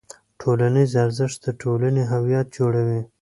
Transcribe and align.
ټولنیز 0.41 0.91
ارزښت 1.05 1.37
د 1.45 1.47
ټولنې 1.61 2.03
هویت 2.11 2.47
جوړوي. 2.57 3.01